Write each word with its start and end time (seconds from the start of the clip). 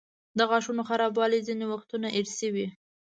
د 0.37 0.39
غاښونو 0.49 0.81
خرابوالی 0.89 1.45
ځینې 1.47 1.65
وختونه 1.67 2.07
ارثي 2.19 2.49
وي. 2.55 2.67